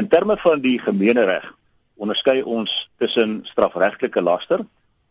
In 0.00 0.08
terme 0.08 0.36
van 0.40 0.60
die 0.64 0.78
gemeenereg 0.80 1.44
onderskei 2.00 2.40
ons 2.42 2.72
tussen 2.96 3.40
strafregtelike 3.44 4.22
laster 4.22 4.62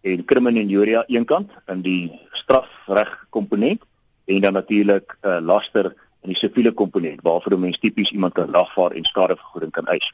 en 0.00 0.22
kriminalia 0.24 1.02
eenkant 1.12 1.50
in 1.68 1.82
die 1.84 2.04
strafreg 2.32 3.10
komponent 3.28 3.82
en 4.24 4.38
dan 4.40 4.56
natuurlik 4.56 5.18
uh, 5.20 5.34
eh, 5.34 5.42
laster 5.44 5.90
in 6.24 6.32
die 6.32 6.38
siviele 6.38 6.72
komponent 6.72 7.20
waarvoor 7.26 7.58
'n 7.58 7.60
mens 7.60 7.78
tipies 7.78 8.12
iemand 8.16 8.32
kan 8.32 8.52
dagvaar 8.52 8.96
en 8.96 9.04
skadevergoeding 9.04 9.72
kan 9.72 9.86
eis. 9.86 10.12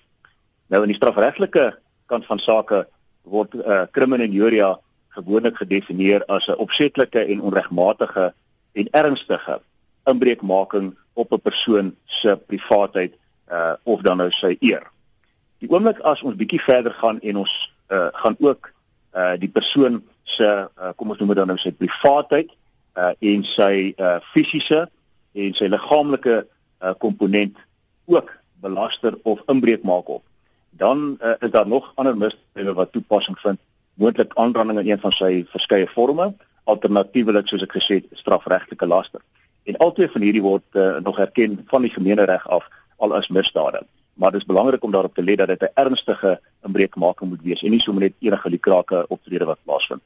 Nou 0.67 0.83
in 0.83 0.91
die 0.91 0.99
strafregtelike 0.99 1.79
kant 2.07 2.27
van 2.27 2.39
sake 2.39 2.89
word 3.23 3.55
uh, 3.55 3.87
kriminalia 3.91 4.79
gewoonlik 5.09 5.57
gedefinieer 5.63 6.25
as 6.27 6.49
'n 6.49 6.59
opsetlike 6.59 7.23
en 7.23 7.41
onregmatige 7.41 8.35
en 8.73 8.89
ernstige 8.91 9.61
inbreukmaking 10.05 10.97
op 11.15 11.33
'n 11.33 11.41
persoon 11.41 11.95
se 12.05 12.37
privaatheid 12.47 13.15
uh 13.53 13.75
of 13.85 14.03
dan 14.03 14.17
nou 14.23 14.31
sy 14.31 14.57
eer. 14.61 14.87
Die 15.59 15.71
oomblik 15.71 16.01
as 16.05 16.23
ons 16.23 16.37
bietjie 16.37 16.61
verder 16.61 16.95
gaan 17.01 17.21
en 17.21 17.43
ons 17.45 17.55
uh 17.93 18.09
gaan 18.13 18.37
ook 18.39 18.73
uh 19.17 19.35
die 19.41 19.51
persoon 19.51 20.03
se 20.27 20.47
uh, 20.47 20.91
kom 20.97 21.11
ons 21.11 21.21
noem 21.21 21.35
dit 21.35 21.39
dan 21.39 21.53
nou 21.53 21.59
sy 21.61 21.73
privaatheid 21.73 22.51
uh 22.99 23.13
en 23.19 23.45
sy 23.47 23.95
uh 23.97 24.19
fisiese 24.33 24.87
en 25.37 25.55
sy 25.55 25.71
liggaamlike 25.71 26.43
uh 26.43 26.95
komponent 26.99 27.57
ook 28.07 28.33
belaster 28.61 29.19
of 29.23 29.41
inbreuk 29.47 29.83
maak 29.83 30.09
op. 30.09 30.25
Dan 30.71 31.19
uh, 31.23 31.33
is 31.39 31.51
daar 31.51 31.69
nog 31.69 31.93
ander 31.95 32.17
misdrywe 32.17 32.73
wat 32.73 32.93
toepassing 32.93 33.39
vind, 33.39 33.61
moontlik 33.95 34.35
aanranding 34.35 34.79
in 34.79 34.91
een 34.91 35.01
van 35.01 35.13
sy 35.13 35.45
verskeie 35.53 35.89
forme, 35.89 36.33
alternatiefelik 36.65 37.49
soos 37.49 37.65
ek 37.65 37.77
gesê 37.79 38.01
het, 38.01 38.11
strafregtelike 38.21 38.87
laster. 38.87 39.23
En 39.67 39.79
albei 39.83 40.09
van 40.13 40.23
hierdie 40.23 40.43
word 40.43 40.79
uh, 40.79 40.97
nog 41.03 41.19
erken 41.23 41.61
van 41.71 41.87
die 41.87 41.93
gemeenereg 41.95 42.45
af 42.49 42.67
al 42.97 43.15
as 43.15 43.29
misdade. 43.29 43.83
Maar 44.15 44.31
dit 44.31 44.41
is 44.41 44.47
belangrik 44.47 44.85
om 44.85 44.93
daarop 44.93 45.15
te 45.15 45.23
let 45.23 45.39
dat 45.39 45.49
dit 45.49 45.63
'n 45.63 45.73
ernstige 45.75 46.41
inbreukmaking 46.65 47.31
moet 47.31 47.43
wees 47.43 47.63
en 47.63 47.71
nie 47.71 47.81
sommer 47.81 48.03
net 48.03 48.15
enige 48.19 48.49
likrake 48.51 49.05
optrede 49.09 49.45
wat 49.45 49.59
plaasvind. 49.65 50.03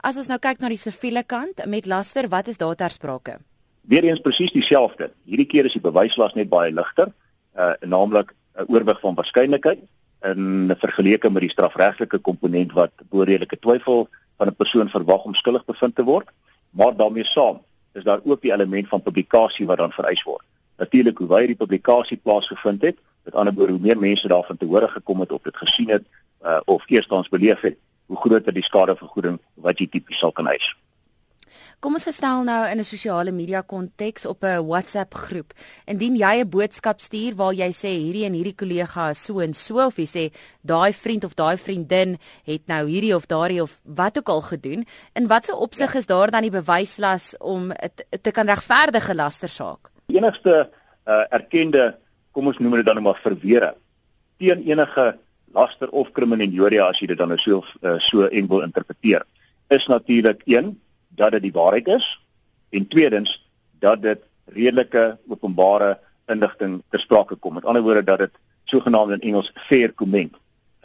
As 0.00 0.16
ons 0.16 0.26
nou 0.26 0.38
kyk 0.38 0.58
na 0.58 0.68
die 0.68 0.80
siviele 0.80 1.22
kant 1.22 1.66
met 1.66 1.86
laster, 1.86 2.28
wat 2.28 2.48
is 2.48 2.56
daar 2.56 2.74
ter 2.74 2.90
sprake? 2.90 3.38
Weereens 3.80 4.20
presies 4.20 4.52
dieselfde. 4.52 5.10
Hierdie 5.24 5.46
keer 5.46 5.64
is 5.64 5.72
die 5.72 5.80
bewyslas 5.80 6.34
net 6.34 6.48
baie 6.48 6.72
ligter, 6.72 7.12
uh 7.56 7.72
naamlik 7.80 8.34
'n 8.58 8.64
oorwig 8.68 9.00
van 9.00 9.14
waarskynlikheid 9.14 9.78
in 10.24 10.74
vergeleke 10.78 11.30
met 11.30 11.42
die 11.42 11.50
strafregtelike 11.50 12.18
komponent 12.18 12.72
wat 12.72 12.92
bo 13.08 13.22
redelike 13.22 13.58
twyfel 13.58 14.08
van 14.36 14.48
'n 14.48 14.56
persoon 14.56 14.88
verwag 14.88 15.24
om 15.24 15.34
skuldig 15.34 15.64
bevind 15.64 15.94
te 15.94 16.04
word, 16.04 16.28
maar 16.70 16.96
daarmee 16.96 17.24
saam 17.24 17.60
is 17.92 18.04
daar 18.04 18.20
ook 18.24 18.42
die 18.42 18.52
element 18.52 18.88
van 18.88 19.02
publikasie 19.02 19.66
wat 19.66 19.78
dan 19.78 19.92
vereis 19.92 20.22
word. 20.22 20.44
Natuurlik 20.80 21.18
hoe 21.20 21.28
baie 21.28 21.46
die 21.50 21.58
publikasie 21.60 22.16
plaasgevind 22.16 22.82
het, 22.88 22.98
met 23.28 23.34
ander 23.34 23.54
woorde 23.54 23.76
hoe 23.76 23.86
meer 23.86 23.98
mense 24.00 24.28
daarvan 24.28 24.56
te 24.56 24.66
hore 24.66 24.88
gekom 24.88 25.20
het 25.20 25.32
of 25.32 25.42
dit 25.44 25.56
gesien 25.56 25.90
het 25.92 26.04
uh, 26.42 26.60
of 26.64 26.84
eerstens 26.88 27.28
beleef 27.28 27.60
het, 27.60 27.76
hoe 28.06 28.16
groter 28.16 28.54
die 28.54 28.64
skadevergoeding 28.64 29.36
wat 29.54 29.78
jy 29.78 29.86
tipies 29.92 30.18
sal 30.18 30.32
kan 30.32 30.48
eis. 30.48 30.72
Kom 31.80 31.94
ons 31.96 32.04
gestel 32.04 32.42
nou 32.44 32.58
in 32.68 32.80
'n 32.80 32.84
sosiale 32.84 33.32
media 33.32 33.60
konteks 33.60 34.26
op 34.26 34.44
'n 34.44 34.66
WhatsApp 34.66 35.14
groep. 35.14 35.52
Indien 35.86 36.16
jy 36.16 36.40
'n 36.40 36.48
boodskap 36.48 37.00
stuur 37.00 37.34
waar 37.36 37.54
jy 37.54 37.70
sê 37.72 37.88
hierdie 37.88 38.24
en 38.24 38.32
hierdie 38.32 38.54
kollega 38.54 39.10
is 39.10 39.24
so 39.24 39.40
en 39.40 39.54
so 39.54 39.86
of 39.86 39.96
jy 39.96 40.06
sê 40.06 40.32
daai 40.60 40.92
vriend 40.92 41.24
of 41.24 41.34
daai 41.34 41.56
vriendin 41.56 42.18
het 42.44 42.66
nou 42.66 42.86
hierdie 42.86 43.14
of 43.16 43.26
daardie 43.26 43.62
of 43.62 43.80
wat 43.84 44.18
ook 44.18 44.28
al 44.28 44.40
gedoen, 44.40 44.86
in 45.14 45.26
watter 45.26 45.54
opsig 45.54 45.92
ja. 45.92 45.98
is 45.98 46.06
daar 46.06 46.30
dan 46.30 46.42
die 46.42 46.50
bewyslas 46.50 47.34
om 47.38 47.72
te 48.22 48.30
kan 48.30 48.46
regverdige 48.46 49.14
lastersaak? 49.14 49.90
Die 50.10 50.18
enigste 50.18 50.54
uh, 51.06 51.24
erkende, 51.30 51.94
kom 52.34 52.50
ons 52.50 52.58
noem 52.58 52.80
dit 52.80 52.86
dan 52.88 52.98
nou 52.98 53.10
maar 53.10 53.20
verweer 53.22 53.70
teen 54.40 54.64
enige 54.66 55.04
laster 55.54 55.90
of 55.94 56.10
kriminalia 56.16 56.88
as 56.88 56.98
jy 57.02 57.10
dit 57.12 57.18
dan 57.18 57.30
nou 57.30 57.38
so 57.38 57.62
uh, 57.84 57.98
so 58.02 58.26
en 58.26 58.48
wil 58.50 58.64
interpreteer, 58.64 59.22
is 59.70 59.86
natuurlik 59.90 60.42
een 60.50 60.72
dat 61.14 61.36
dit 61.36 61.46
die 61.46 61.54
waarheid 61.54 61.90
is 61.94 62.06
en 62.74 62.88
tweedens 62.90 63.36
dat 63.82 64.02
dit 64.02 64.22
redelike 64.50 65.04
openbare 65.30 65.98
inligting 66.30 66.80
ter 66.90 67.02
sprake 67.02 67.36
kom. 67.36 67.58
Met 67.58 67.66
ander 67.66 67.82
woorde 67.82 68.02
dat 68.06 68.24
dit 68.26 68.34
sogenaamd 68.70 69.18
in 69.18 69.30
Engels 69.30 69.52
fair 69.68 69.94
comment 69.94 70.34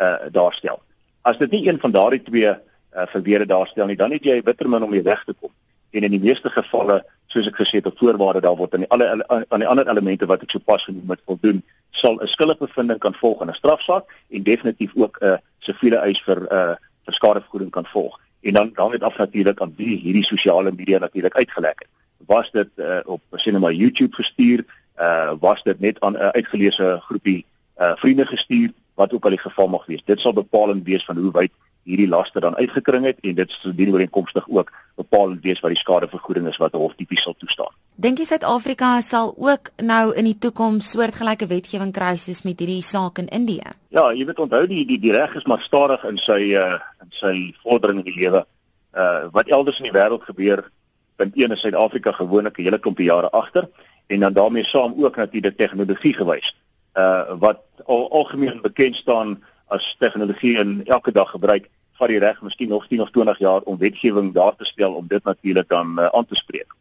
uh 0.01 0.29
daarstel. 0.33 0.81
As 1.25 1.37
dit 1.41 1.51
nie 1.51 1.65
een 1.67 1.79
van 1.81 1.93
daardie 1.93 2.21
twee 2.21 2.51
uh 2.51 3.09
verweere 3.13 3.45
daarstel 3.45 3.89
nie, 3.89 3.97
dan 3.97 4.13
het 4.13 4.25
jy 4.25 4.41
bittermin 4.43 4.85
om 4.85 4.93
jy 4.93 5.01
weg 5.05 5.23
te 5.25 5.33
kom. 5.33 5.53
En 5.95 6.03
in 6.03 6.11
die 6.11 6.19
meeste 6.19 6.49
gevalle, 6.51 6.97
soos 7.31 7.47
ek 7.47 7.55
gesê 7.61 7.79
het, 7.79 7.85
op 7.87 7.97
voorwaarde 8.01 8.41
daar 8.43 8.57
word 8.59 8.73
aan 8.75 8.83
die 8.83 8.91
alle 8.91 9.07
aan 9.31 9.63
die 9.63 9.69
ander 9.71 9.87
elemente 9.87 10.27
wat 10.27 10.43
ek 10.43 10.51
sopas 10.51 10.83
genoem 10.89 11.13
het 11.13 11.23
voldoen, 11.29 11.61
sal 11.95 12.19
'n 12.19 12.27
skuldige 12.27 12.67
bevinding 12.67 12.99
kan 12.99 13.15
volg 13.21 13.41
in 13.41 13.49
'n 13.49 13.59
strafsaak 13.61 14.05
en 14.29 14.43
definitief 14.43 14.91
ook 14.95 15.17
'n 15.21 15.25
uh, 15.25 15.37
siviele 15.59 15.97
eis 16.07 16.21
vir 16.27 16.39
uh 16.51 16.75
vir 17.05 17.13
skadevergoeding 17.13 17.71
kan 17.71 17.85
volg 17.85 18.19
en 18.41 18.53
dan 18.53 18.71
dan 18.73 18.91
het 18.91 19.03
af 19.03 19.17
natuurlik 19.17 19.61
aan 19.61 19.73
wie 19.77 19.97
hierdie 19.97 20.25
sosiale 20.25 20.71
media 20.71 20.99
natuurlik 20.99 21.35
uitgelek 21.35 21.79
het. 21.79 21.89
Was 22.25 22.51
dit 22.51 22.69
uh, 22.75 22.99
op 23.05 23.21
sinema 23.31 23.69
YouTube 23.71 24.15
gestuur? 24.15 24.65
Uh 24.99 25.31
was 25.39 25.63
dit 25.63 25.79
net 25.79 25.99
aan 25.99 26.13
'n 26.13 26.21
uh, 26.21 26.27
uitgeleese 26.27 26.99
groepie 27.07 27.45
uh 27.77 27.95
vriende 27.95 28.25
gestuur 28.25 28.71
wat 28.93 29.13
ook 29.13 29.23
al 29.23 29.29
die 29.29 29.45
geval 29.47 29.67
mag 29.67 29.85
wees. 29.85 30.03
Dit 30.05 30.19
sal 30.19 30.33
bepalend 30.33 30.83
wees 30.85 31.05
van 31.05 31.17
hoe 31.17 31.31
wyd 31.31 31.51
hierdie 31.85 32.09
laste 32.09 32.41
dan 32.41 32.55
uitgekring 32.57 33.05
het 33.05 33.19
en 33.21 33.35
dit 33.37 33.51
sou 33.59 33.71
dien 33.75 33.91
ooreenkomstig 33.93 34.45
ook 34.49 34.71
bepalend 34.97 35.43
wees 35.45 35.61
wat 35.61 35.73
die 35.73 35.79
skadevergoeding 35.79 36.47
is 36.49 36.57
wat 36.57 36.73
'n 36.73 36.81
hof 36.81 36.95
tipies 36.97 37.21
sal 37.21 37.35
toestaan. 37.37 37.73
Dink 37.95 38.17
jy 38.17 38.25
Suid-Afrika 38.25 39.01
sal 39.01 39.33
ook 39.37 39.69
nou 39.77 40.13
in 40.15 40.25
die 40.25 40.37
toekoms 40.39 40.89
soortgelyke 40.89 41.47
wetgewing 41.47 41.93
kry 41.93 42.17
soos 42.17 42.41
met 42.43 42.59
hierdie 42.59 42.81
saak 42.81 43.17
in 43.17 43.27
Indië? 43.27 43.71
Ja, 43.89 44.11
jy 44.11 44.25
weet 44.25 44.39
onthou 44.39 44.67
die 44.67 44.85
die, 44.85 44.99
die 44.99 45.11
reg 45.11 45.35
is 45.35 45.45
maar 45.45 45.61
stadig 45.61 46.03
in 46.03 46.17
sy 46.17 46.55
uh 46.55 46.79
in 47.01 47.11
sy 47.11 47.53
vordering 47.63 47.99
in 47.99 48.05
die 48.05 48.19
lewe. 48.19 48.45
Uh 48.93 49.29
wat 49.31 49.47
elders 49.47 49.79
in 49.79 49.91
die 49.91 49.99
wêreld 49.99 50.23
gebeur, 50.23 50.71
punt 51.15 51.35
1 51.35 51.51
is 51.51 51.59
Suid-Afrika 51.59 52.11
gewoonlik 52.11 52.57
'n 52.57 52.63
hele 52.63 52.79
klomp 52.79 52.99
jare 52.99 53.29
agter 53.29 53.69
en 54.07 54.19
dan 54.19 54.33
daarmee 54.33 54.65
saam 54.65 54.93
ook 54.97 55.15
natuurlik 55.15 55.57
tegnologie 55.57 56.13
gewys. 56.13 56.55
Uh 56.97 57.37
wat 57.39 57.61
al 57.85 58.11
algemeen 58.11 58.61
bekend 58.61 58.95
staan 58.95 59.43
as 59.67 59.95
tegnologie 59.99 60.57
in 60.57 60.81
elke 60.85 61.11
dag 61.11 61.29
gebruik 61.29 61.69
van 61.95 62.11
die 62.11 62.19
reg 62.19 62.41
miskien 62.41 62.69
nog 62.69 62.87
10 62.87 63.01
of 63.01 63.11
20 63.11 63.39
jaar 63.39 63.61
om 63.61 63.77
wetgewing 63.77 64.33
daar 64.33 64.55
te 64.55 64.65
speel 64.65 64.93
om 64.93 65.07
dit 65.07 65.23
natuurlik 65.23 65.69
dan 65.69 65.99
uh, 65.99 66.05
aan 66.05 66.25
te 66.25 66.35
spreek. 66.35 66.75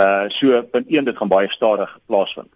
Uh 0.00 0.24
so 0.28 0.62
punt 0.62 0.86
1 0.88 1.04
dit 1.04 1.16
gaan 1.16 1.28
baie 1.28 1.50
stadig 1.50 1.98
plaasvind. 2.06 2.50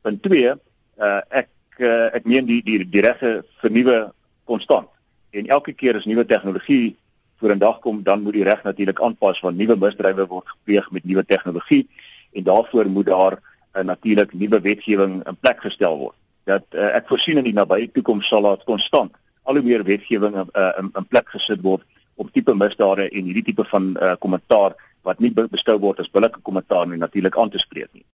Punt 0.00 0.22
2 0.22 0.46
uh 0.46 1.20
ek 1.28 1.48
uh, 1.78 2.14
ek 2.14 2.24
meen 2.24 2.46
die 2.46 2.62
die 2.62 2.88
die 2.88 3.04
regte 3.04 3.44
vernuwe 3.60 4.12
konstant 4.44 4.88
en 5.30 5.46
elke 5.46 5.72
keer 5.72 5.96
as 5.96 6.08
nuwe 6.08 6.26
tegnologie 6.26 6.96
voor 7.38 7.50
in 7.50 7.58
dag 7.58 7.78
kom 7.78 8.02
dan 8.02 8.22
moet 8.22 8.36
die 8.36 8.44
reg 8.44 8.62
natuurlik 8.62 9.00
aanpas 9.00 9.40
want 9.40 9.56
nuwe 9.56 9.76
misdrywe 9.76 10.26
word 10.26 10.48
gepleeg 10.48 10.90
met 10.90 11.04
nuwe 11.04 11.24
tegnologie 11.24 11.86
en 12.32 12.44
daarvoor 12.44 12.88
moet 12.88 13.06
daar 13.06 13.38
uh, 13.38 13.82
natuurlik 13.82 14.32
nuwe 14.32 14.60
wetgewing 14.60 15.20
in 15.26 15.36
plek 15.40 15.60
gestel 15.60 15.98
word. 15.98 16.16
Dat 16.44 16.64
uh, 16.70 16.94
ek 16.96 17.08
voorsien 17.08 17.38
in 17.38 17.46
die 17.46 17.54
nabye 17.56 17.90
toekoms 17.92 18.28
sal 18.28 18.48
daar 18.48 18.64
konstant 18.64 19.14
al 19.42 19.58
hoe 19.58 19.64
meer 19.64 19.84
wetgewing 19.84 20.36
uh, 20.36 20.70
in, 20.78 20.90
in 20.96 21.08
plek 21.08 21.28
gesit 21.32 21.62
word 21.62 21.86
om 22.20 22.30
tipe 22.30 22.54
misdade 22.54 23.08
en 23.08 23.24
hierdie 23.24 23.46
tipe 23.46 23.64
van 23.70 23.94
kommentaar 24.20 24.76
uh, 24.76 24.88
wat 25.06 25.20
nie 25.20 25.30
beskou 25.32 25.78
word 25.80 26.00
as 26.02 26.12
billike 26.12 26.42
kommentaar 26.44 26.88
nie 26.88 27.00
natuurlik 27.00 27.38
aan 27.38 27.50
te 27.50 27.60
spreek 27.60 27.88
nie. 27.92 28.04